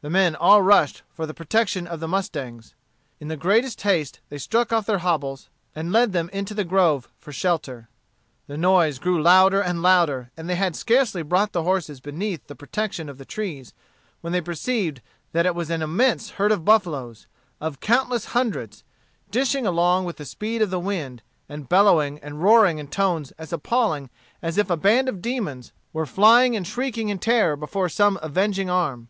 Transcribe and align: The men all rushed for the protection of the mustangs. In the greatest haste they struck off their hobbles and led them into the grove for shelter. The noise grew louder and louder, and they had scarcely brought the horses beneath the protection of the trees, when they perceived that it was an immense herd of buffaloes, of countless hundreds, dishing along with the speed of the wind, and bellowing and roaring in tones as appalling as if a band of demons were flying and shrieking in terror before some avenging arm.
The 0.00 0.08
men 0.08 0.34
all 0.34 0.62
rushed 0.62 1.02
for 1.12 1.26
the 1.26 1.34
protection 1.34 1.86
of 1.86 2.00
the 2.00 2.08
mustangs. 2.08 2.74
In 3.20 3.28
the 3.28 3.36
greatest 3.36 3.82
haste 3.82 4.20
they 4.30 4.38
struck 4.38 4.72
off 4.72 4.86
their 4.86 5.00
hobbles 5.00 5.50
and 5.74 5.92
led 5.92 6.12
them 6.14 6.30
into 6.32 6.54
the 6.54 6.64
grove 6.64 7.10
for 7.18 7.32
shelter. 7.34 7.90
The 8.46 8.56
noise 8.56 8.98
grew 8.98 9.20
louder 9.20 9.60
and 9.60 9.82
louder, 9.82 10.30
and 10.38 10.48
they 10.48 10.54
had 10.54 10.74
scarcely 10.74 11.22
brought 11.22 11.52
the 11.52 11.64
horses 11.64 12.00
beneath 12.00 12.46
the 12.46 12.54
protection 12.56 13.10
of 13.10 13.18
the 13.18 13.26
trees, 13.26 13.74
when 14.22 14.32
they 14.32 14.40
perceived 14.40 15.02
that 15.32 15.44
it 15.44 15.54
was 15.54 15.68
an 15.68 15.82
immense 15.82 16.30
herd 16.30 16.50
of 16.50 16.64
buffaloes, 16.64 17.26
of 17.60 17.78
countless 17.78 18.24
hundreds, 18.32 18.84
dishing 19.30 19.66
along 19.66 20.06
with 20.06 20.16
the 20.16 20.24
speed 20.24 20.62
of 20.62 20.70
the 20.70 20.80
wind, 20.80 21.20
and 21.46 21.68
bellowing 21.68 22.18
and 22.20 22.42
roaring 22.42 22.78
in 22.78 22.88
tones 22.88 23.32
as 23.32 23.52
appalling 23.52 24.08
as 24.40 24.56
if 24.56 24.70
a 24.70 24.78
band 24.78 25.10
of 25.10 25.20
demons 25.20 25.72
were 25.92 26.06
flying 26.06 26.56
and 26.56 26.66
shrieking 26.66 27.10
in 27.10 27.18
terror 27.18 27.54
before 27.54 27.90
some 27.90 28.18
avenging 28.22 28.70
arm. 28.70 29.08